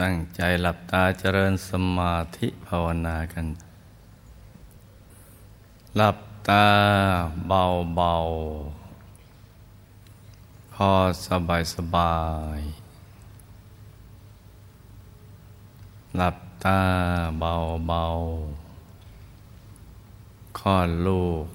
[0.00, 3.46] ตั้งใจหลับตาเจริญสมาธิภาวนากัน
[5.96, 6.18] หลับ
[6.48, 6.66] ตา
[7.48, 7.64] เบา
[7.96, 8.14] เบา
[10.72, 10.90] พอ
[11.26, 12.16] สบายสบา
[12.58, 12.60] ย
[16.16, 16.80] หลับตา
[17.40, 17.54] เบา
[17.88, 18.04] เบา
[20.58, 21.46] คลอดลูก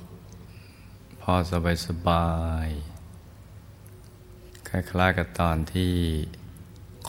[1.21, 2.27] พอสบายสบา
[2.65, 2.67] ย
[4.67, 5.95] คล้ายๆกับตอนที่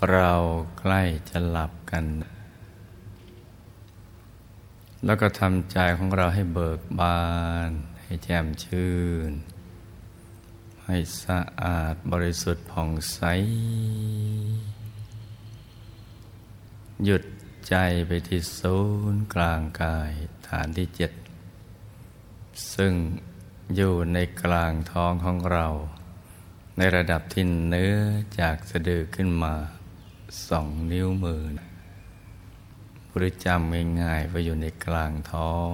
[0.07, 0.33] เรา
[0.79, 2.05] ใกล้จะหลับกัน
[5.05, 7.23] แล้วก็ทำใจของเราให้เบิกบา
[7.69, 7.71] น
[8.03, 8.97] ให้แจ่มชื่
[9.29, 9.31] น
[10.85, 13.21] ให้สะอาดบริสุทธิ์ผ่องใส
[17.05, 17.23] หยุด
[17.69, 17.75] ใจ
[18.07, 18.79] ไปที่ศู
[19.13, 20.13] นย์กลางกาย
[20.49, 21.13] ฐานที่เจ็ด
[22.75, 22.93] ซึ่ง
[23.77, 25.67] อยู่ในกลางท้องของเรา
[26.77, 27.97] ในระดับที่เนื้อ
[28.41, 29.55] จากสะดือขึ้นมา
[30.47, 31.43] สองนิ้วมือ
[33.11, 35.73] บริจำง่ายๆว่าอยู่ในกลางท้อง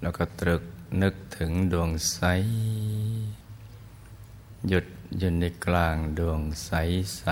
[0.00, 0.62] แล้วก็ตรึก
[1.02, 2.20] นึกถึงดวงใส
[4.68, 4.86] หยุด
[5.18, 6.70] อยู่ในกลางดวงใส
[7.16, 7.24] ใส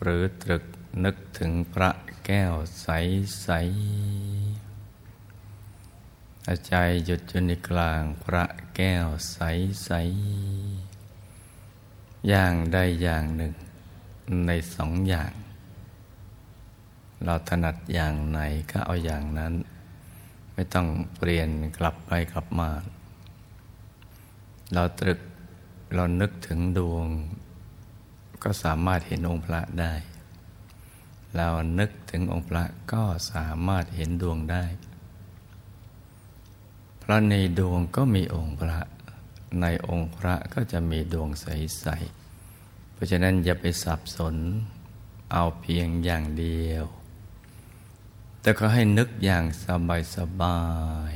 [0.00, 0.64] หรือตรึก
[1.04, 1.90] นึกถึงพระ
[2.26, 2.88] แก้วใส
[3.42, 3.48] ใส
[6.68, 8.44] ใจหยุดอยู่ในกลางพระ
[8.76, 9.38] แก้วใส
[9.84, 9.90] ใส
[12.28, 13.54] อย่างใดอย่างหนึ่ง
[14.46, 15.32] ในสองอย่าง
[17.24, 18.40] เราถนัดอย่างไหน
[18.70, 19.54] ก็เอาอย่างนั้น
[20.54, 22.70] ไม่ต้องเปลี่ยนกลับไปกลับมา
[24.74, 25.20] เราตรึก
[25.94, 27.06] เรานึกถึงดวง
[28.42, 29.92] ก็สามารถเห็นองค์พระได้
[31.36, 34.64] เรานึกถึงองค์พระก็สามารถเห็นดวงได้
[37.10, 38.80] ราะในดวงก็มีองค์พระ
[39.60, 44.36] ในองค์พระก็จะมีดวงใสๆ เพราะฉะนั้นอย่าไปสับสน
[45.32, 46.84] เอาเพียงอย่างเดียว
[48.40, 50.60] แต่ก็ให้นึกอย่างสบายสบา
[51.12, 51.14] ย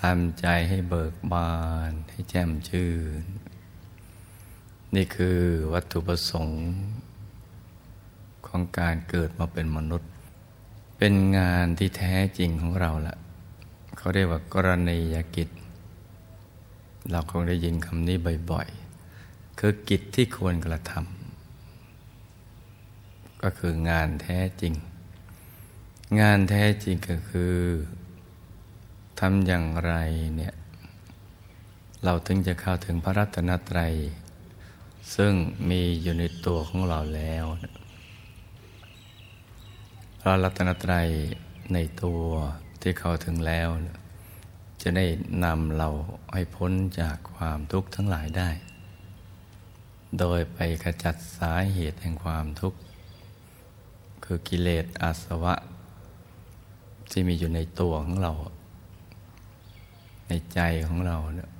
[0.00, 1.52] ทำใจให้เบิกบา
[1.90, 3.24] น ให้แจ่มชื่น
[4.94, 5.40] นี่คือ
[5.72, 6.64] วัตถุประสงค์
[8.46, 10.10] ของการเกิดมาเป็นมนุษย์
[10.98, 13.16] เป็นงานที่แท้จริงของเราละ
[13.96, 15.48] เขาเรียกว่ากรณียกิจ
[17.10, 18.16] เราคงได้ยินคำนี้
[18.50, 24.74] บ่อยๆ คือกิจที่ควรกระทำก็คืองานแท้จริง
[26.20, 27.54] งานแท้จริงก็คือ
[29.20, 29.94] ทำอย่างไร
[30.36, 30.54] เนี่ย
[32.04, 33.94] เราถึงจะเข้าถึงพระรัตนตรัย
[35.14, 35.32] ซึ่ง
[35.70, 37.44] มีอยู่ในตัวของเราแล้ว
[40.20, 41.08] พระรัตนตรัย
[41.72, 42.24] ในตัว
[42.80, 43.68] ที่เขาถึงแล้ว
[44.82, 45.06] จะได้
[45.44, 45.88] นำเรา
[46.32, 48.50] ให้พ้นจากความทุกข์ทั้งหลายได้
[50.18, 52.78] โดยไปขจัดสาเหตุแห่งความทุกข์
[54.24, 55.54] คือกิเลสอาสวะ
[57.10, 58.32] ที่มีอยู่ในตัวของเรา
[60.28, 61.50] ในใจของเราเนี่ย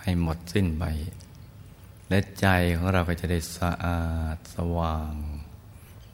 [0.00, 0.84] ให้หมดสิ้นไป
[2.08, 2.46] และใจ
[2.76, 4.02] ของเราก็จะได้สะอา
[4.34, 5.12] ดสว่าง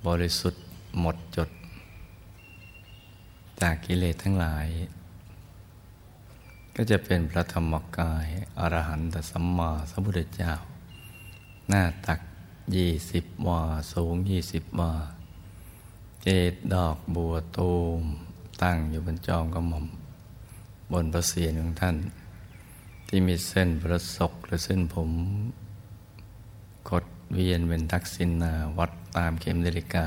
[0.07, 0.65] บริสุทธิ์
[1.01, 1.49] หมดจด
[3.61, 4.67] จากกิเลสทั้งหลาย
[6.77, 8.27] ก็จะเป็นพระธรรมกาย
[8.59, 10.53] อรหันตสัมมาสัมพุทธเจ้า
[11.69, 12.21] หน้าตัก
[12.77, 13.63] ยี่สิบวา
[13.93, 14.93] สูงยี่สิบวา
[16.23, 18.03] เจดดอกบัวตูม
[18.63, 19.87] ตั้งอยู่บนจองกระหม่อม
[20.93, 21.97] บนพระเศียรของท่าน
[23.09, 25.11] ที่มีเส้นประศกหรือเส้นผม
[26.91, 30.07] กดเวียนเป็นทักษิณาวัดตามเข็มนาฬิกา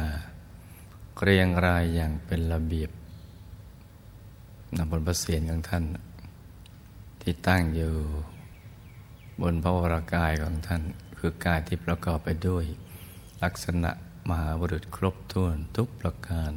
[1.24, 2.92] เรียงรายอย่างเป็นระเบียบ
[4.92, 5.84] บนพระเศียรของท่าน
[7.22, 7.94] ที่ตั้งอยู่
[9.42, 10.82] บนพระวรากายของท่าน
[11.18, 12.66] คือกายที่ประกอบไปด้วย
[13.44, 13.92] ลักษณะ
[14.30, 16.52] มหาบุรุษครบถ้วนทุกประการ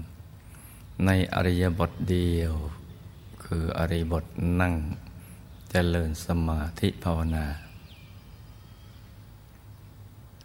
[1.07, 2.53] ในอริยบทเดียว
[3.45, 4.25] คืออริยบท
[4.61, 4.75] นั่ง
[5.73, 7.47] จเจริญสมาธิภาวนา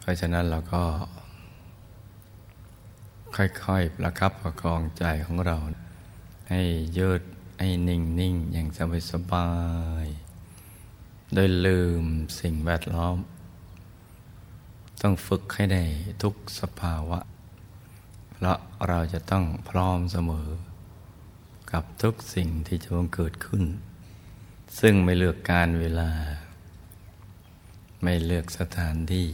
[0.00, 0.82] เพราะฉะนั้นเราก็
[3.36, 5.56] ค่อยๆประคับประคองใจของเรา
[6.50, 6.62] ให้
[6.98, 7.22] ยืด
[7.58, 9.48] ให้นิ่งนิ่งอย่างสบายสบา
[10.04, 10.06] ย
[11.34, 12.04] โดยลืม
[12.40, 13.16] สิ่งแวดล้อม
[15.02, 15.84] ต้องฝึกให้ได้
[16.22, 17.18] ทุกสภาวะ
[18.32, 18.58] เพราะ
[18.88, 20.48] เราจะต้องพร้อมเสมอ
[21.72, 23.64] กับทุกสิ่งที่จะเกิดขึ้น
[24.80, 26.10] ซึ่งไม่เลือกการเวลา
[28.02, 29.26] ไม่เลือกสถานที่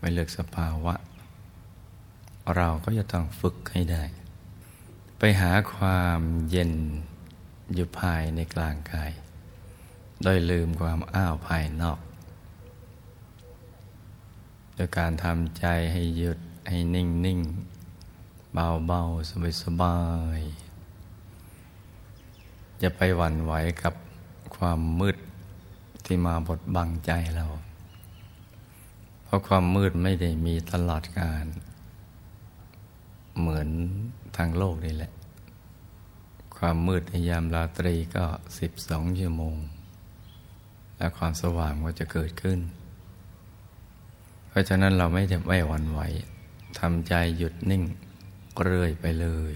[0.00, 0.94] ไม่เลือกสภาวะ
[2.56, 4.04] เราก็จะต้องฝึกให้ได้
[5.22, 6.20] ไปหาความ
[6.50, 6.72] เย็น
[7.74, 9.12] อยู่ภายในกลางกาย
[10.22, 12.00] โดยลืมความอ้าวภายนอก
[14.74, 16.38] โดยการทำใจให้หยุด
[16.68, 17.40] ให้นิ่งนิ่ง
[18.52, 19.98] เบาเบาสบายสบา
[20.38, 20.40] ย
[22.78, 23.52] อย่าไปหวั่นไหว
[23.82, 23.94] กับ
[24.56, 25.16] ความมืด
[26.04, 27.46] ที่มาบดบังใจเรา
[29.24, 31.46] เพราะความมืดไม่ได้มีตลอดการ
[33.38, 33.68] เหมือน
[34.36, 35.12] ทางโลกนี่แหละ
[36.56, 38.24] ความมืดในยามราตรีก็
[38.58, 39.56] สิบสองชั่วโมง
[40.96, 42.60] และความสว่างก็จะเกิดขึ้น
[44.48, 46.00] เพราะฉะนั้นเราไม่จะไม่หวั่นไหว
[46.78, 47.82] ทำใจหยุดนิ่ง
[48.62, 49.52] เรื่อยไปเลย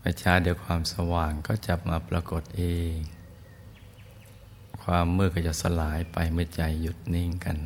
[0.00, 2.62] ไม่ช้าเดี๋ยวความสว่างก็จะมาปรากฏเอ
[2.92, 2.94] ง
[4.82, 7.56] ความมืดก็จะสลายไปเมื่อใจหยุดนิ่งกัน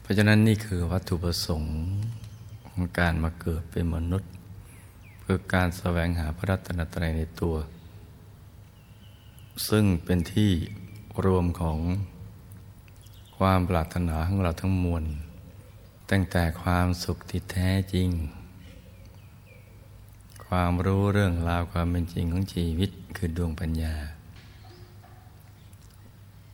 [0.00, 1.76] เพราะฉะนั้นนี่คือวัตถุประสงค์
[2.80, 4.30] ของการมาเกิดเป็นมนุษย์
[5.18, 7.56] เพื่อการแสวงหาพระรัตนตรัยในตัว
[9.68, 10.50] ซึ่งเป็นที่
[11.24, 11.78] รวมของ
[13.38, 15.04] ความปรารถนาของเราทั้งมวล
[16.10, 18.08] ตั้งแต่ความสุขที่แท้จริง
[20.46, 23.94] ความรู้เรื่องราวความเป็นจริงของชีวิตคือดวงปัญญา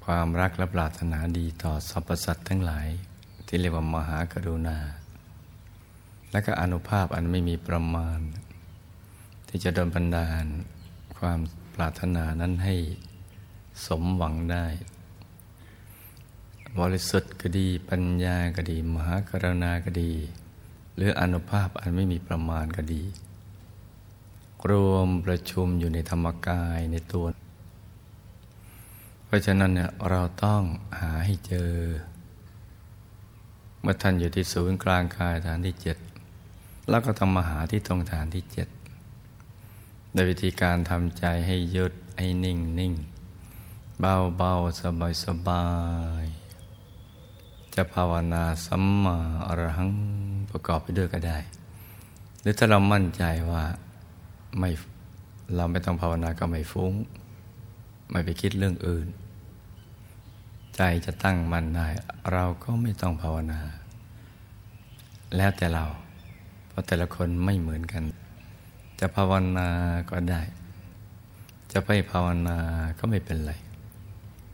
[0.05, 2.89] ความรักและปรารถนาดีต่อสรรพสัตว์ทั้งหลาย
[3.47, 4.79] ที่เรียกว่ามหากรุณา
[6.37, 8.21] และก็อนุภาพอันไม่มีประมาณ
[9.49, 10.45] ที่จะดลบันดาล
[11.17, 11.39] ความ
[11.75, 12.75] ปรารถนานั้นให้
[13.87, 14.67] สมหวังได้
[16.79, 20.13] บริสุทธิ์ก็ดีปัญญาก็ดี มหากรณาก็ดี
[20.97, 23.03] หรืออนุภาพอันไม่มีประมาณก็ดี
[24.71, 27.27] รวมประชุมอยู่ในธรรมกายในตัว
[29.25, 30.63] เพราะฉะนั้นเนี่ยเราต้อง
[31.01, 31.73] หาให้เจอ
[33.81, 35.99] เมื่อท่านอยู่ที่ศูนย์กลางกายฐานที่เจ็ด
[36.89, 38.69] แล้วก็ต้องมาหาที่ตรงฐานที่เจ็ด
[40.13, 42.93] โดยวิธีการทำใจให้หยุดให้นิ่งนิ่ง
[44.01, 45.65] เบาเบาสบายสบา
[46.23, 46.25] ย
[47.75, 49.17] จะภาวนาสัมมา
[49.47, 49.91] อรหัง
[50.51, 51.39] ประกอบไปด้วยก็ได้
[52.41, 53.65] หรือถ้าเรามั่นใจว่า
[54.59, 54.71] ไม่
[55.57, 56.93] เราไม่ต้องภาวนาก็ไม่ฟุ้ง
[58.11, 59.07] ไม่ไปคิดเรื่องอื่น
[60.77, 61.89] ใจจะตั้งมั่นได้
[62.33, 63.61] เราก็ไม่ต้องภาวนา
[65.37, 65.85] แล้วแต่เรา
[66.77, 68.05] ราะแต่ละคนไม่เหมือนกัน
[69.01, 69.69] จะภาวนา
[70.11, 70.41] ก็ได้
[71.73, 72.59] จะไม่ภาวนา
[72.99, 73.53] ก็ไม่เป็นไร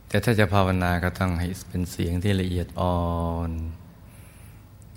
[0.07, 2.99] แต่ถ้าจะภาวนาก็ต้องให้เป็นเสียงที่ละเอียดอ่อ
[3.49, 3.51] น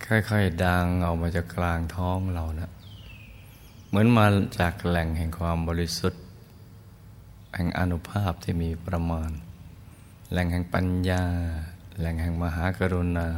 [0.06, 2.70] ค่อยๆดังออกมาจากกลางท้องเรานะ
[3.88, 4.26] เหมือนมา
[4.58, 6.23] จากแหล่งแห่งความบริสุทธิ์
[7.55, 9.31] แห่งอนุภาพที่มีประมาณ
[10.31, 11.23] แหล่งแห่งปัญญา
[11.99, 13.28] แหล่งแห่งมหากรุณา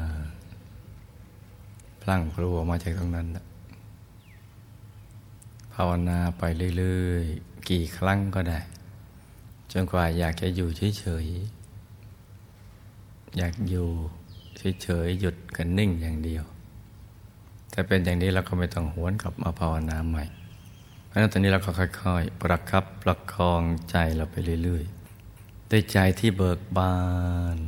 [2.03, 3.45] พลั่งพลูออกมาจากตรงนั้นนะ
[5.81, 6.43] ภาวนาไป
[6.77, 8.61] เรื่อยๆ กี่ครั้งก็ได้
[9.73, 13.89] จนกว่าอยากจะอยู่เฉยๆ อยากอยู่
[14.83, 16.45] เฉยๆ หยุดกันนิ่งอย่างเดียว
[17.73, 20.25] ถ้าเป็นอย่างนี้เราก็ไม่ต้องหวนกลับมาภาวนาใหม่
[21.07, 26.97] เพราะนั้นตอนนี้เราก็ค่อยๆ ประคับประคองใจเราไปเรื่อยๆ ด้วยใจที่เบิกบา
[27.57, 27.59] น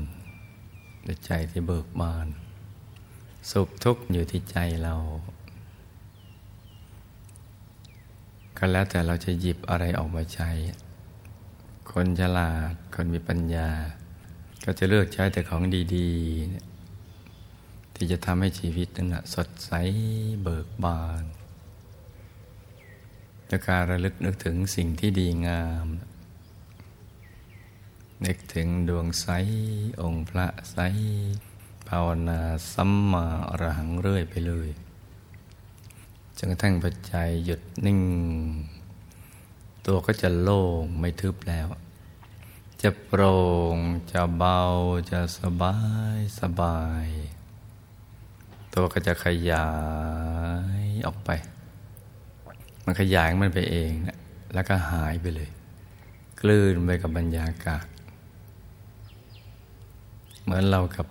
[1.07, 2.27] ด้วยใจที่เบิกบาน
[3.51, 4.97] สุขทุกข์อยู่ที่ใจเรา
[8.63, 10.51] ก็แล้วแต่เราจะหยิบอะไรออกมาใช้
[11.93, 13.69] คนฉลาด คนมีปัญญา
[14.65, 15.63] ก็จะเลือกใช้แต่ของ
[15.97, 19.73] ดีๆ ที่จะทำให้ชีวิตนั้นสดใส
[20.43, 21.25] เบิกบาน
[23.51, 25.87] จากการระลึกนึกถึงสิ่งที่ดีงาม
[28.27, 29.27] นึกถึงดวงใส
[30.03, 30.77] องค์พระใส
[31.89, 32.41] ภาวนา
[32.73, 34.71] สัมมาอรหังเรื่อยไปเลย
[36.43, 38.01] จนกระทั่งปัจจัยหยุดนิ่ง
[39.87, 41.67] ตัวก็จะโล่งไม่ทึบแล้ว
[42.83, 43.39] จะโปร่
[43.75, 43.77] ง
[44.13, 44.61] จะเบา
[45.11, 45.77] จะสบา
[46.17, 47.07] ยสบาย
[48.75, 49.71] ตัวก็จะขยา
[50.81, 51.31] ยออกไป
[52.85, 54.19] มันขยายมันไปเองนะ
[54.55, 55.51] แล้วก็หายไปเลย
[56.41, 57.87] กลืนไปกับบรรยากาศ
[60.43, 61.07] เหมือนเรากับ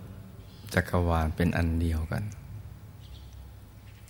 [0.74, 2.22] จักรวาลเป็นอันเดียวกัน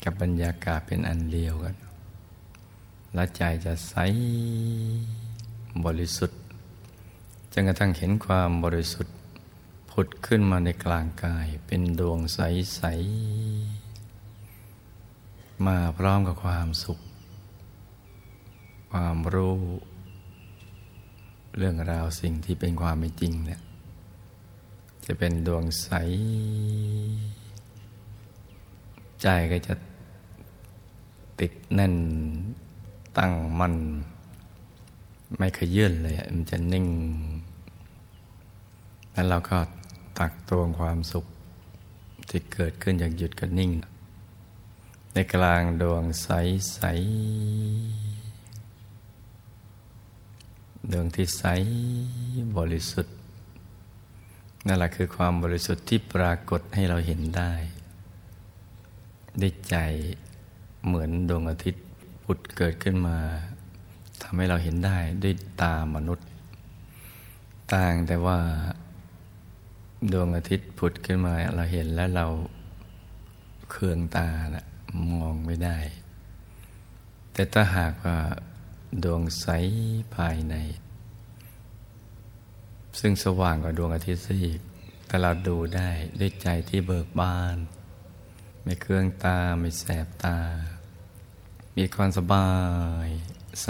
[0.04, 1.76] กับบรรยากาศเป็นอันเดียวกัน
[3.14, 3.94] และใจจะใส
[5.84, 6.40] บริสุทธิ์
[7.52, 9.14] จนกระทั่งเห็นความบริสุทธิ์
[9.90, 12.82] ผุดขึ้นมาในกลางกายเป็นดวงใส
[14.00, 16.98] ๆ มาพร้อมกับความสุข
[18.92, 19.58] ความรู้
[21.56, 23.60] เรื่องราวสิ่งที่เป็นความไม่จริงเนี่ย
[25.04, 25.90] จะเป็นดวงใส
[29.22, 29.74] ใจก็จะ
[31.40, 31.94] ติดแน่น
[33.18, 33.76] ตั้งมั่น
[35.36, 36.86] ไม่ขยื่นเลย มันจะนิ่ง
[39.12, 39.58] แล้วเราก็
[40.18, 41.24] ตักตวงความสุข
[42.28, 43.70] ที่เกิดขึ้นจากหยุดกับนิ่ง
[45.14, 46.28] ในกลางดวงใส
[46.74, 46.80] ใส
[50.92, 51.44] ดวงที่ใส
[52.56, 53.14] บริสุทธิ์
[54.66, 57.52] นั่นแหละคือความบริสุทธิ์ที่ปรากฏให้เราเห็นได้
[59.40, 59.76] ได้ใจ
[60.86, 61.84] เหมือนดวงอาทิตย์
[62.24, 63.16] พุดเกิดขึ้นมา
[64.22, 66.26] ทำให้เราเห็นได้ด้วยตามนุษย์
[67.72, 68.38] ต่างแต่ว่า
[70.12, 72.26] ดวงอาทิตย์ผุดขึ้นมาเราเห็นแล้วเรา
[73.70, 74.66] เคืองตานะ
[75.12, 75.78] มองไม่ได้
[77.32, 78.18] แต่ถ้าหากว่า
[79.04, 79.46] ดวงใส
[80.16, 80.54] ภายใน
[82.98, 84.60] ซึ่งสว่างกว่าดวงอาทิตย์ซะอีก
[85.06, 87.56] แต่เราดูได้ด้วยใจที่เบิกบาน
[88.64, 90.38] ไม่เครื่องตาไม่แสบตา
[91.76, 92.48] มีความสบา
[93.06, 93.08] ย
[93.62, 93.68] ใส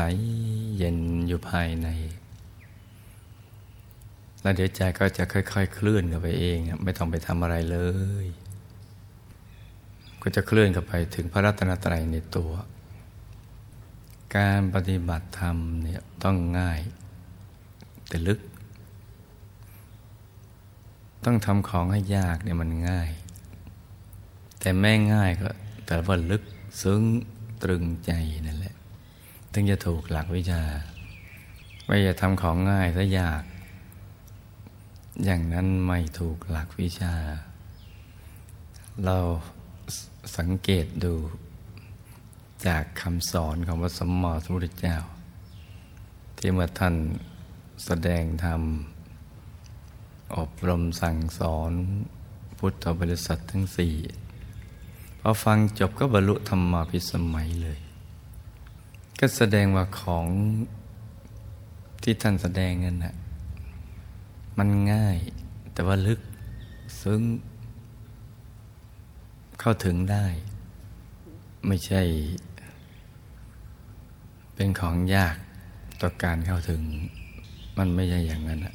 [0.77, 1.89] เย็นอยู่ภายใน
[4.43, 7.79] แล้วเดี๋ยวใจก็จะค่อย ๆ เคลื่อนกันไปเอง ไม่ต้องไปทำอะไรเล
[8.25, 8.27] ย
[10.23, 12.53] ก็จะเคลื่อนกันไปถึงพระรัตนตรัยในตัว
[14.37, 16.81] การปฏิบัติธรรมเนี่ยต้องง่าย
[18.09, 18.41] แต่ลึก
[21.25, 23.11] ต้องทำของให้ยากเนี่ยมันง่าย
[24.61, 25.49] แต่แม่ง่ายก็
[25.87, 26.43] แต่ว่าลึก
[26.83, 27.03] ซึ้ง
[27.63, 28.13] ตรึงใจ
[28.47, 28.75] นั่นแหละ
[29.53, 30.63] ถึงจะถูกหลักวิชา
[31.87, 33.43] ไม่จะทำของง่ายถ้ายาก
[35.25, 37.15] อย่างนั้นไม่ถูกหลักวิชา
[39.05, 39.19] เรา
[40.39, 41.15] สังเกตดู
[42.67, 44.97] จากคำสอนของพระสมมาสมุทรเจ้า
[46.37, 46.95] ที่เมื่อท่าน
[47.85, 48.63] แสดงธรรม
[50.37, 51.73] อบรมสั่งสอน
[52.59, 53.95] พุทธบริษัททั้งสี่
[55.21, 57.79] พอฟังจบก็บรรลุธรรมาพิสมัยเลย
[59.21, 60.27] ก็แสดงว่าของ
[62.03, 63.15] ที่ท่านแสดงนั่นนะ
[64.59, 65.17] มันง่าย
[65.73, 66.21] แต่ว่าลึก
[67.03, 67.21] ซึ้ง
[69.61, 70.27] เข้าถึงได้
[71.67, 72.03] ไม่ใช่
[74.55, 75.37] เป็นของยาก
[76.01, 76.83] ต่อการเข้าถึง
[77.79, 78.75] มันไม่ใช่อย่างนั้นอะ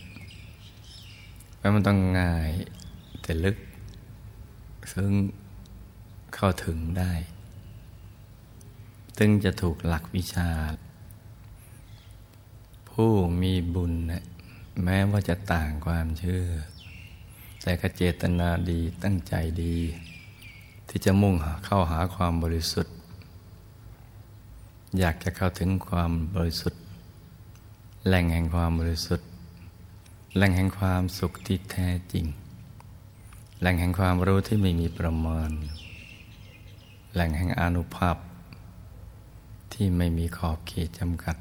[1.58, 2.50] เพราะมันต้องง่าย
[3.22, 3.58] แต่ลึก
[4.94, 5.12] ซึ่ง
[6.36, 7.14] เข้าถึงได้
[9.18, 10.50] ซึ่งจะถูกหลักวิชา
[12.90, 13.12] ผู้
[13.42, 14.24] มีบุญนะ
[14.84, 16.46] แม้ว่าจะต่างความเชื่อ
[17.62, 19.78] แต่กเจตนาดีตั้งใจดี
[20.90, 22.96] ที่จะมุ่งเข้าหาความบริสุทธิ์
[25.00, 26.82] อยากจะเข้าถึงความบริสุทธิ์
[28.06, 29.28] แหล่งแห่งความบริสุทธิ์
[30.36, 32.26] แหล่งแห่งความสุขที่แท้จริง
[33.60, 35.52] แหล่งแห่งความรู้ที่ไม่มีประมาณ
[37.18, 38.18] แหล่งแห่งอนุภาพ
[39.74, 41.36] ที่ไม่มีขอบเขตจำกัด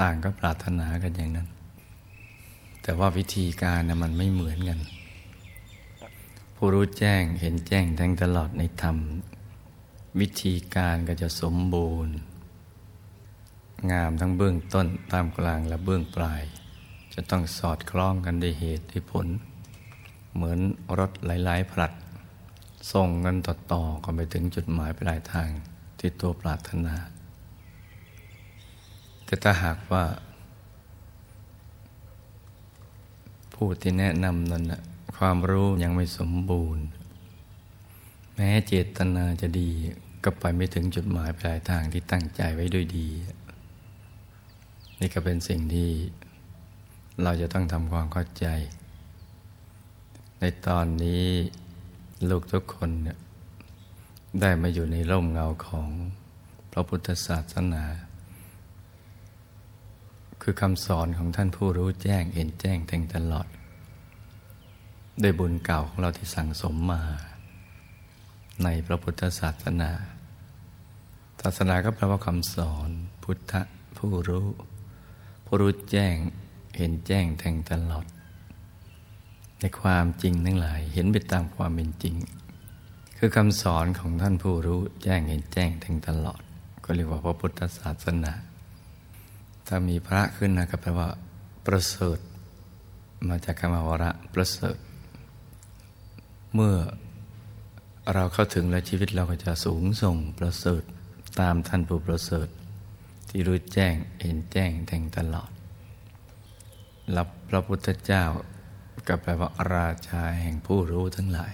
[0.00, 1.48] ต่างก็ปรารถนากันอย่างนั้น
[2.82, 4.80] แต่ว่าวิธีการนะมันไม่เหมือนกัน
[6.54, 8.96] ผู้รู้แจ้งเห็นแจ้งทั้งตลอดในธรรม
[10.20, 12.14] วิธีการก็จะสมบูรณ์
[13.92, 16.42] งามทั้งเบื้องต้นตามกลางและเบื้องปลาย
[17.14, 19.26] จะต้องสอดคล้องกันด้วยเหตุด้วยผล
[20.34, 20.58] เหมือน
[20.98, 21.92] รถหลาย ๆผลัด
[22.92, 25.48] ส่งเงินต่อๆกันไปถึงจุดหมายปลายทาง
[25.98, 26.94] ที่ตัวปรารถนา
[29.24, 30.04] แต่ถ้าหากว่า
[33.54, 34.64] ผู้ที่แนะนำนั้น
[35.16, 36.84] ความรู้ยังไม่สมบูรณ์
[38.34, 39.70] แม้เจตนาจะดี
[40.24, 43.08] ก็ไปไม่ถึงจุดหมายปลายทางที่ตั้งใจไว้ด้วยดี
[45.00, 45.90] นี่ก็เป็นสิ่งที่
[47.22, 48.46] เราจะต้องทำความเข้าใจ
[50.40, 51.26] ในตอนนี้
[52.28, 53.18] ลูกทุกคนเนี่ย
[54.40, 55.88] ได้มาอยู่ในร่มเงาของ
[56.72, 57.84] พระพุทธศาสนา
[60.42, 63.48] คือคำสอนของท่านผู้รู้แจ้งเห็นแจ้งแทงตลอด
[65.22, 67.02] ด้วยบุญเก่าของเราที่สั่งสมมา
[68.62, 69.90] ในพระพุทธศาสนา
[71.40, 72.90] ศาสนาก็แปลว่าคำสอน
[73.22, 73.52] พุทธ
[73.96, 74.46] ผู้รู้
[75.46, 76.14] ผู้รู้แจ้ง
[76.76, 78.06] เห็นแจ้งแทงตลอด
[79.64, 82.14] ในความจริงทั้งหลายเห็นไปตามความเป็นจริง
[83.18, 86.40] คือคำสอนของท่านผู้รู้แจ้งเห็นแจ้งแทงตลอด
[86.84, 88.32] ก็เรียกว่าพระพุทธศาสนา
[89.66, 91.08] ถ้ามีพระขึ้นนะก็แปลว่า
[91.66, 92.18] ประเสริฐ
[93.28, 94.76] มาจากคำวระประเสริฐ
[96.54, 96.76] เมื่อ
[98.14, 100.82] เราเข้าถึงแล้วชีวิตเราก็จะสูงส่งประเสริฐ
[101.40, 102.48] ตามท่านผู้ประเสริฐ
[103.28, 105.50] ที่รู้แจ้งเห็นแจ้งแทงตลอด
[107.16, 108.24] รับพระพุทธเจ้า
[109.08, 111.52] ก็แปลว่าราชาแห่งผู้รู้ทั้งหลาย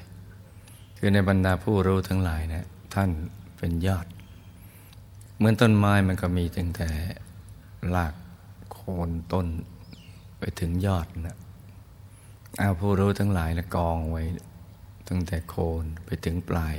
[0.98, 3.10] คือในบรรดาผู้รู้ทั้งหลายเนะี่ยท่าน
[3.58, 4.06] เป็นยอด
[5.36, 6.88] เหมือนต้นไม้มันก็มีตั้งแต่
[7.94, 8.14] ลาก
[8.72, 8.78] โค
[9.08, 9.46] นต้น
[10.38, 11.36] ไปถึงยอดนะ
[12.58, 14.22] เอาผู้รู้ทั้งหลายละกองไว้
[15.08, 16.76] ตั้งแต่โคนไปถึงปลาย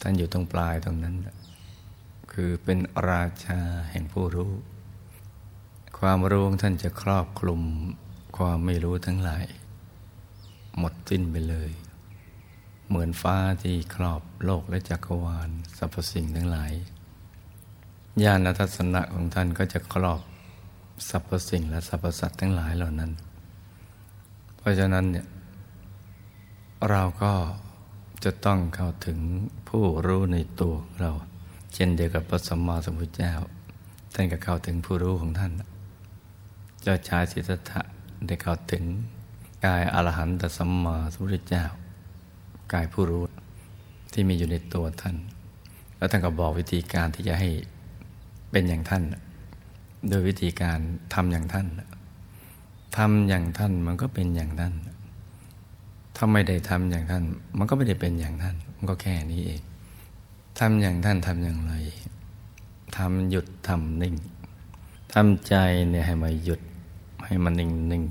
[0.00, 1.16] ท่านอยู่ตรงปลายตรงนั้น
[2.32, 2.78] คือเป็น
[3.10, 4.52] ราชาแห่งผู้รู้
[5.98, 7.62] ความรู้ท่านจะครอบคลุม
[8.36, 9.44] ความไม่รู้ทั้งหลาย
[10.78, 11.70] หมดสิ้นไปเลย
[12.88, 16.72] เหมือนฟ้าที่ครอบโลกและจักรวาลสรรพสิ่งทั้งหลาย
[18.22, 20.20] ญาณทัศนะของท่านก็จะครอบ
[21.08, 23.10] สรรพสิ่งและสรรพสัตว์ทั้งหลายเหล่านั้น
[24.56, 25.26] เพราะฉะนั้นเนี่ย
[26.90, 27.32] เราก็
[28.24, 29.18] จะต้องเข้าถึง
[29.68, 31.10] ผู้รู้ในตัวเรา
[31.74, 33.32] เช่นเดียวกับพระสัมมาสัมพุทธเจ้า
[34.14, 35.52] ท่านก็เข้าถึงผู้รู้ของท่าน
[36.82, 37.80] เจ้าชายสิทธัตถะ
[38.26, 38.84] ได้เข้าถึง
[39.64, 41.64] กายอรหันตสัมมาสัมพุทธเจ้า
[42.72, 43.24] กายผู้รู้
[44.12, 45.16] ที่มีอยู่ในตัวท่าน
[45.96, 47.48] แล้วท่านก็บอกวิธีการที่จะให้
[48.50, 49.02] เป็นอย่างท่าน
[50.08, 50.78] โดยวิธีการ
[51.14, 51.66] ทำอย่างท่าน
[52.96, 54.74] ทำอย่างท่านมันก็เป็นอย่างท่าน
[56.16, 57.24] ถ้าไม่ได้ทำอย่างท่าน
[57.58, 59.60] มันก็ไม่ได้เป็นอย่างท่าน มันก็แค่นี้เอง
[60.58, 61.72] ทำอย่างท่านทำอย่างไร
[62.96, 64.14] ทำหยุดทำนิ่ง
[65.12, 65.54] ทำใจ
[65.90, 66.60] เนี่ยให้มาหยุด
[67.26, 68.04] ให้มันนิ่งนิ่ง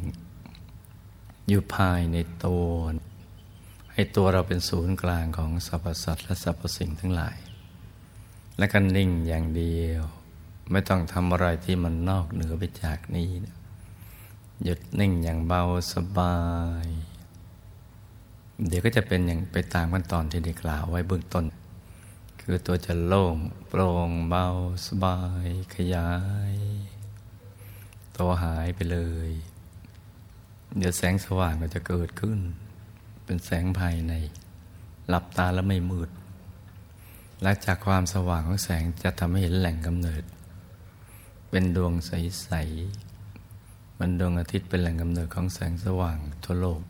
[1.47, 2.67] อยู่ภายในตัว
[3.93, 7.37] ให้ตัวเราเป็นศูนย์กลางของสรรพสัตว์และสรรพสิ่งทั้งหลาย
[8.57, 10.01] และก็นิ่งอย่างเดียว
[10.71, 13.29] ไม่ต้องทำอะไรที่มันนอกเหนือไปจากนี้
[14.63, 16.37] หยุดนิ่งอย่างเบาสบา
[16.85, 16.87] ย
[18.67, 21.45] เดี๋ยวก็จะเป็นอย่างไปตามขั้นตอนที่ได้กล่าวไว้เบื้องต้น
[22.41, 23.35] คือตัวจะโล่ง
[23.67, 24.45] โปร่งเบา
[24.85, 26.11] สบาย ขยา
[26.53, 26.55] ย
[28.17, 29.29] ตัวหายไปเลย
[30.77, 32.39] เดี๋ยวแสงสว่างก็จะเกิดขึ้น
[33.25, 34.13] เป็นแสงภายใน
[35.07, 36.09] หลับตาแล้วไม่มืด
[37.41, 40.23] และจากความสว่างของแสงจะทำให้เห็นแหล่งกำเนิด
[41.49, 46.81] เป็นดวงใสๆมันดวงอาทิตย์เป็นแหล่งกำเนิดของแสงสว่างทั่วโลก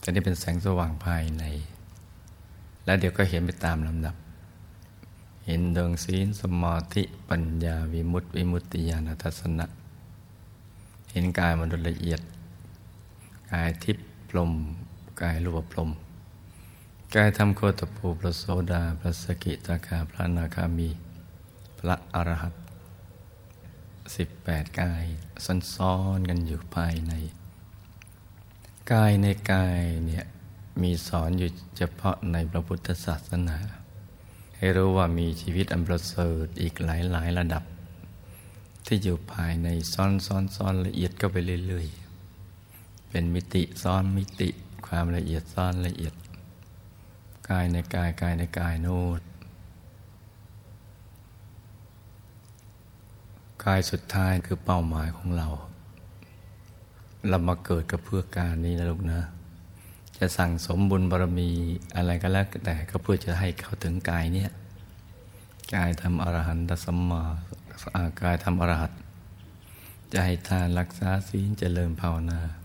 [0.00, 1.44] แต่นี่เป็นแสงสว่างภายใน
[2.84, 4.16] แล้วเดี๋ยวก็เห็นไปตามลำดับ
[5.46, 9.66] เห็นดวงศีลสมาธิปัญญาวิมุตติวิมุตติญาณทัศนะ
[11.12, 12.20] เห็นกายมนุษย์ละเอียด
[13.52, 14.52] กายทิพย์พรม
[15.20, 15.90] กายรูปพรม
[17.14, 20.90] กายทำโคตภูพระโสดาพระสกิตาคาพระนาคามี
[21.78, 22.54] พระอรหัต
[24.14, 25.04] สิบแปดกาย
[25.74, 27.12] ซ้อนๆกันอยู่ภายใน
[28.92, 30.24] กายในกายเนี่ย
[30.82, 33.58] มีสอนอยู่เฉพาะในพระพุทธศาสนา
[34.56, 37.62] ให้รู้ว่ามีชีวิตอันประเสริฐอีกหลายหลายระดับ
[38.86, 41.36] ที่อยู่ภายในซ้อนซ้อนซ้อนละเอียดก็ไป
[41.66, 41.99] เรื่อยๆ
[43.10, 44.48] เป็นมิติซ้อนมิติ
[44.86, 46.14] ความละเอียดซ้อนละเอียด
[47.50, 49.20] กายในกายกายในกายโน้ต
[53.64, 55.48] กายสุดท้ายคือเป้าหมายของเรา
[57.28, 59.20] เรามาเกิดกับเพื่อการนี้นะลูกนะ
[60.18, 61.50] จะสั่งสมบุญบารมี
[61.96, 64.50] อะไรก็แล้วแต่ก็เพื่อจะให้เข้าถึงกายเนี่ย
[65.74, 67.22] กายทำอรหันตสัมมา
[68.22, 68.92] กายทำอรหัต
[70.12, 72.59] จะให้ทานรักษาศีลเจริญภาวนาะ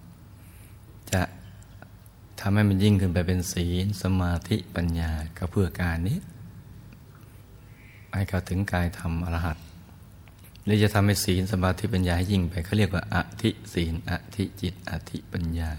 [2.39, 6.17] ทำให้มันยิ่งขึ้นไปเป็นศีลสมาธิปัญญาก็เพื่อการนี้
[8.13, 9.57] ให้เขาถึงกายทำอรหัต
[10.63, 15.71] หรือจะทำให้ศีลสมาธิปัญญาให้ยิ่งไปเขาเรียกว่าอธิศีลอธิจิตอธิปัญญา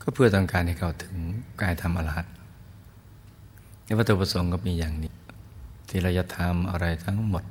[0.00, 1.16] ก็เพื่อต้องการให้เขาถึง
[1.62, 2.26] กายธรรมอรหัต
[3.84, 5.12] ในวัตถุประสงค์ก็มีอย่างนี้
[5.88, 7.44] ที่เราจะทำอะไรทั้งหมด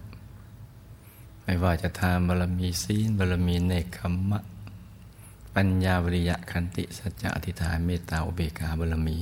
[1.44, 4.40] ไม่ว่าจะทำบารมีศีลบารมีเนคขมะ
[5.56, 9.18] ปัญญาวิริยะคันติสัจจะอธิษฐานเมตตาอุเบกขาบารมี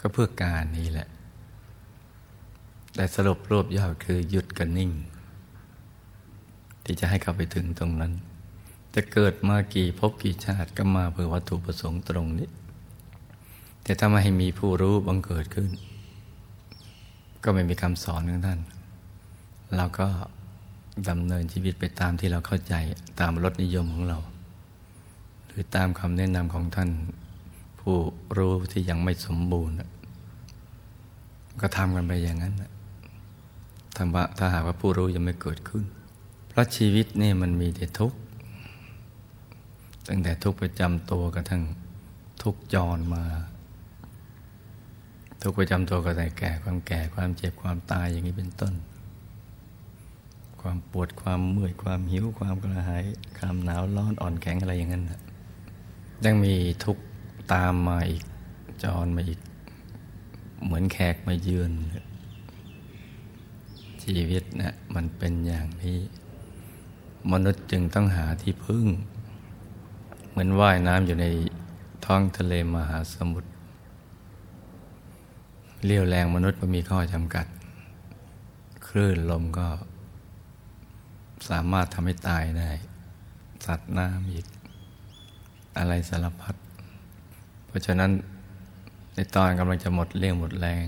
[0.00, 1.08] ก็เพื่อการนี้แหละ
[2.94, 4.90] แต่สรุปรวบยอดคือหยุดกันนิ่ง
[6.84, 8.12] ที่จะให้เข้าไปถึงตรงนั้น
[8.94, 12.48] จะเกิดมากี่ภพกี่ชาติก็มาเพื่อวัตถุประสงค์ตรงนี้
[13.82, 15.70] แต่ถ้าไม่ให้มีผู้รู้บังเกิดขึ้น
[17.44, 18.60] ก็ไม่มีคำสอนของท่าน
[19.76, 20.08] เราก็
[21.08, 22.74] ดำเนินชีวิตไปตามที่เราเข้าใจ
[23.20, 24.18] ตามรสนิยมของเรา
[25.48, 26.90] หรือตามคำแนะนำของท่าน
[27.80, 27.96] ผู้
[28.36, 29.76] รู้ที่ยังไม่สมบูรณ์
[31.60, 32.54] ก็ทำกันไปอย่างนั้น
[34.38, 35.84] ถ้าหากว่าผู้รู้ยังไม่เกิดขึ้น
[36.52, 38.18] พราะชีวิตนี่มันมีแต่ทุกข์
[40.08, 41.62] ตั้งแต่ทุกข์ประจำตัวกระทั่ง
[42.42, 43.24] ทุกข์จรมา
[45.42, 48.74] ทุกข์ประจำตัวก็แต่แก่ความแก่ความเจ็บความตายอย่างนี้เป็นต้น
[50.60, 53.04] ความปวดความเมื่อยความหิวความกระหาย
[53.38, 55.04] ความหนาวร้อนอ่อนแข็งอะไรอย่างนั้น
[56.24, 56.54] ยังมี
[56.84, 56.98] ทุก
[57.52, 58.24] ตามมาอีก
[58.82, 59.40] จรมาอีก
[60.64, 61.72] เหมือนแขกมาเยือน
[64.02, 65.98] ชีวิตนะมันเป็นอย่างนี้
[67.32, 68.86] มนุษย์จึงต้องหาที่พึ่ง
[70.30, 71.26] เหมือนว่ายน้ำอยู่ใน
[72.04, 73.50] ท้องทะเลมหาสมุทร
[75.84, 77.46] เลี้ยวแรงมนุษย์ก็มีข้อจำกัด
[78.88, 79.68] คลื่นลมก็
[81.48, 82.70] สามารถทำให้ตายได้
[83.66, 84.46] สัตว์น้ำอีก
[85.78, 86.54] อะไรสารพัด
[87.66, 88.10] เพราะฉะนั้น
[89.14, 90.86] ในตอนกำลังจะหมดเรี่ยงหมดแรง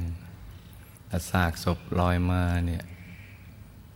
[1.09, 2.85] แ้วซากศพลอยมาเนี่ย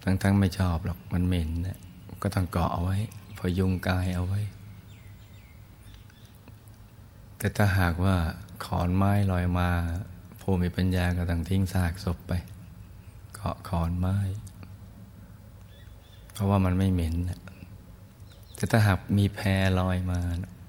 [0.02, 1.78] ทั้งๆไม่ชอบหรอกมันเหม็นนี่ย
[2.22, 2.98] ก็ต้องเกาะเอาไว้
[3.38, 4.40] พยุงกายเอาไว้
[7.38, 8.16] แต่ถ้าหากว่า
[8.64, 9.70] ขอนไม้ลอยมา
[10.40, 12.32] ผู้มีปัญญาก็ต้องทิ้งซากศพไป
[13.34, 14.18] เกาะขอนไม้
[16.32, 17.14] เพราะว่ามันไม่เหม็น
[18.56, 20.20] แต่ถ้าหากมีแพรลอยมา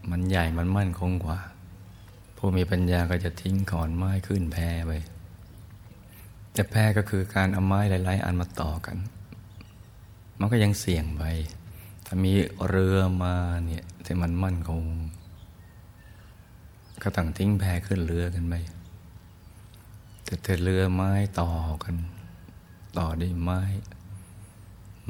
[0.09, 1.39] มันใหญ่มันมั่นคงกว่า
[2.37, 4.91] ผู้มีปัญญาก็จะทิ้งขอนไม้ขึ้นแพไป
[6.53, 8.97] แต่แพก็คือการเอาไม้หลาย ๆ อันมาต่อกัน
[10.39, 11.23] มันก็ยังเสี่ยงไป
[12.05, 12.33] ถ้ามี
[12.67, 14.83] เรือมาเนี่ยที่มันมั่นคง
[17.03, 18.53] ก็ต้องทิ้งแพขึ้นเรือกันไป
[20.23, 21.51] แต่ถ้าเรือไม้ต่อ
[21.83, 21.95] กัน
[22.97, 23.61] ต่อด้วยไม้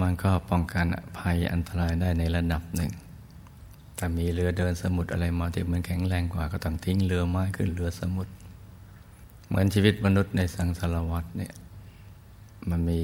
[0.02, 0.86] มันก็ป้องกัน
[1.18, 2.92] ภัยอันตรายได้ในระดับหนึ่ง
[3.98, 8.34] ถ้ามีเรือเดินสมุทรอะไรมาที่มันแข็งแรงกว่าก็ต้องทิ้งเรือไม้ขึ้นเรือสมุทร
[9.48, 11.54] เหมือนชีวิตมนุษย์ในสังสารวัฏเนี่ย
[12.70, 13.02] มันมี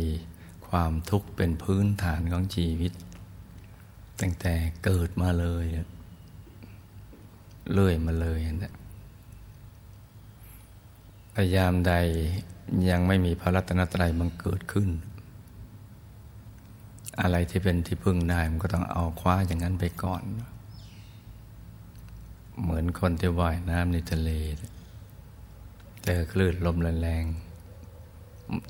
[0.68, 2.94] ความทุกข์เป็นพื้นฐานของชีวิต
[4.22, 5.66] ตั้งแต่เกิดมาเลย
[7.72, 8.74] เลื่อยมาเลยนะ
[11.36, 11.94] พยายามใด
[12.90, 14.90] ยังไม่มีพระรัตนตรัยบังเกิดขึ้น
[17.22, 20.24] อะไรที่เป็นที่พึ่งได้มันก็ต้องเอาคว้าอย่างนั้นไปก่อน
[22.60, 24.30] เหมือนคนที่ว่ายน้ำในทะเล
[26.04, 27.26] เจอคลื่นลมแรง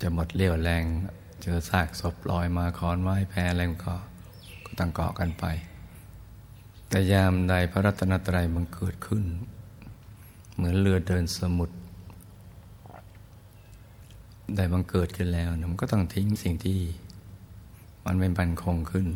[0.02, 0.84] จะหมดเรี่ยวแรง
[1.42, 3.96] เจอซากศพลอยมาคอนไม้แพรอะไรก็
[4.66, 5.46] ก็ต้องเกาะกันไป
[6.90, 9.26] แต่ยามใดพระรัตนตรัยมันเกิดขึ้น
[10.56, 11.76] เหมือนเรือเดินสมุทร
[14.56, 16.80] ได้บังเกิดขึ้นแล้วมันก็ต้องทิ้งสิ่งที่
[18.06, 19.08] มันไม่บันคงขึ้น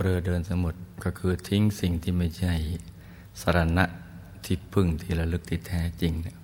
[0.00, 2.54] เรือเดินสมุทรก็คือทิ้งสิ่งที่ไม่ใช่
[3.42, 3.84] สรณะ
[4.44, 6.36] ที่พึ่งที่ระลึกที่แท้จริงเนี่ย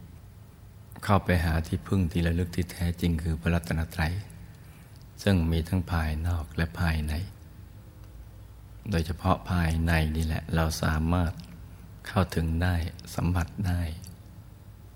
[1.04, 4.14] เข้าไปหาที่พึ่งที่ระลึกที่แท้จริง คือพระรัตนตรัย
[5.22, 7.12] ซึ่งมีทั้งภายนอกและภายใน
[8.90, 11.32] โดยเฉพาะภายในนี่แหละ เราสามารถ
[12.06, 12.74] เข้าถึงได้
[13.14, 13.82] สัมผัสได้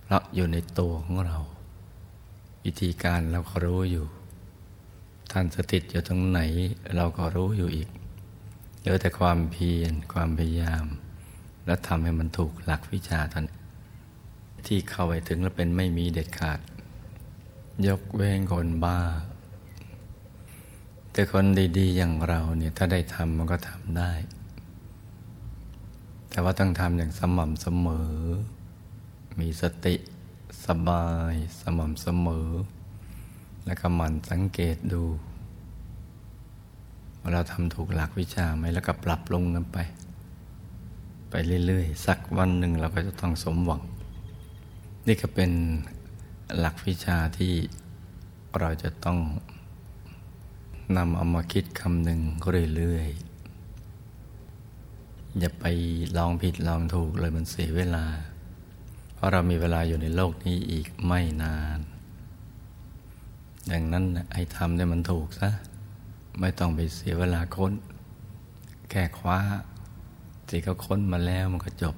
[0.03, 1.39] เพราะอยู่ในตัวของเรา
[2.65, 4.07] วิธีการเราก็รู้อยู่
[5.33, 6.41] ท่านสถิตอยู่ตรงไหน
[6.97, 7.89] เราก็รู้อยู่อีก
[8.81, 10.85] เหลือแต่ความเพียรความพยายาม
[11.67, 13.47] และทำให้มันถูกหลักวิชาท่าน
[14.67, 16.59] ที่เข้าไปถึงแล้วเป็นไม่มีเด็ดขาด
[17.87, 18.99] ยกเว้นคนบ้า
[21.13, 21.45] แต่คน
[21.79, 24.13] ดีๆอย่างเราเนี่ยถ้าได้ทำมันก็ทำได้
[26.31, 28.15] แต่ว่าต้องทำอย่างสม่ำเสมอ
[29.41, 29.95] มีสติ
[30.67, 32.49] สบายสม่ำเสมอ
[33.67, 35.03] แล้วก็หมั่นสังเกตดู
[37.21, 39.79] ว่าเราทำถูกหลักวิชาไหมแล้วก็ปรับลงกันไป
[41.31, 41.35] ไป
[41.67, 43.83] เรื่อยๆ สักวันหนึ่งเราก็จะต้องสมหวัง
[45.07, 45.51] นี่ก็เป็น
[46.59, 47.53] หลักวิชาที่
[48.59, 49.19] เราจะต้อง
[50.97, 52.21] นำเอามาคิดคำหนึ่ง
[52.77, 55.65] เรื่อยๆ อย่าไป
[56.19, 58.05] ลองผิดลองถูกเลยมันเสียเวลา
[59.15, 61.81] เพราะเรามีเวลาอยู่ในโลกนี้อีกไม่นาน
[63.71, 65.51] ดังนั้นให้ทำได้มันถูกซะ
[66.41, 67.73] ไม่ต้องไปเสียเวลาค้น
[68.91, 69.39] แค่คว้า
[70.49, 71.97] ที่เขาค้นมาแล้วมันก็จบ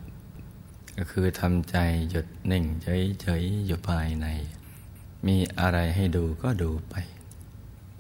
[0.97, 1.77] ก็คือทำใจ
[2.11, 4.27] หยุดนิ่งเฉยๆอยู่ภายใน
[5.27, 6.95] มีอะไรให้ดูก็ดูไป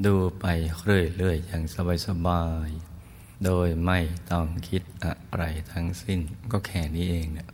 [0.06, 0.46] ดูไป
[0.84, 1.62] เรื่อยๆอย่าง
[2.06, 3.98] สบายๆโดยไม่
[4.30, 6.20] ต้องคิดอะไรทั้งสิ้น
[6.52, 7.48] ก็แค่นี้เองเนี่ย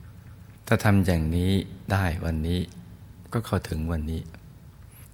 [0.66, 1.52] ถ้าทำอย่างนี้
[1.92, 2.60] ได้วันนี้
[3.32, 4.22] ก็เข้าถึงวันนี้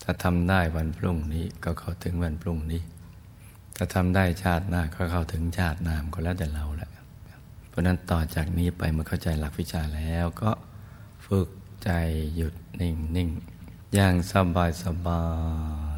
[0.03, 2.83] ถ้าทำได้วันพรุ่งนี้ก็เข้าถึงวันพรุ่งนี้
[3.77, 6.90] ถ้าทำได้ชาติหน้าก็เข้าถึงชาติหน้าก็แล้วแต่เราแหละ
[7.71, 10.51] เพราะนั้นต่อจากนี้ไปเมื่อเข้าใจหลักวิชาแล้วก็
[11.27, 11.49] ฝึก
[11.85, 11.91] ใจ
[12.37, 13.31] หยุดนิ่งนิ่ง
[13.95, 15.25] อย่างสบายสบา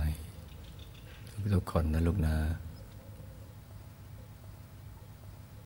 [0.07, 0.09] ย
[1.55, 2.37] ทุกคนนะลูกนะ